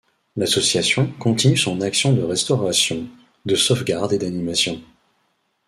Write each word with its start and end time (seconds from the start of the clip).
L'association 0.35 1.11
continue 1.19 1.55
son 1.57 1.79
action 1.81 2.11
de 2.11 2.23
restauration, 2.23 3.07
de 3.45 3.53
sauvegarde 3.53 4.13
et 4.13 4.17
d'animation. 4.17 4.81